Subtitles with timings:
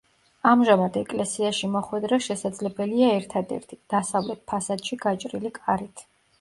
[0.51, 6.07] ამჟამად ეკლესიაში მოხვედრა შესაძლებელია ერთადერთი, დასავლეთ ფასადში გაჭრილი კარით.